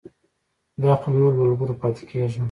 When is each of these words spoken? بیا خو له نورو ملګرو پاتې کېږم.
بیا 0.81 0.93
خو 0.99 1.07
له 1.13 1.17
نورو 1.21 1.37
ملګرو 1.43 1.79
پاتې 1.81 2.03
کېږم. 2.09 2.39